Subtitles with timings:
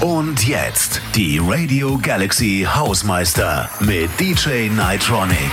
[0.00, 5.52] Und jetzt die Radio Galaxy Hausmeister mit DJ Nitronic.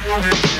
[0.00, 0.51] Música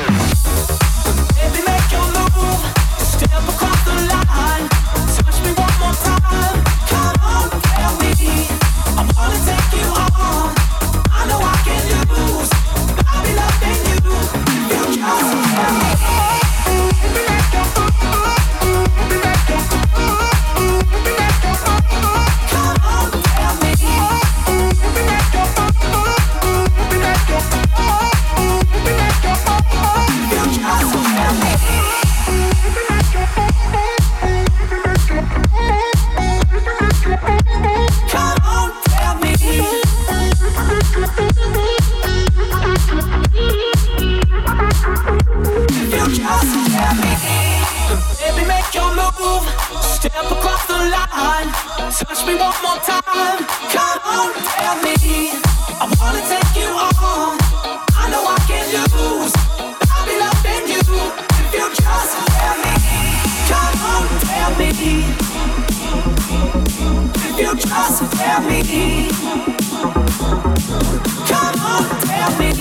[72.39, 72.57] Feel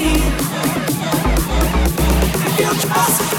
[2.57, 3.31] your muscles,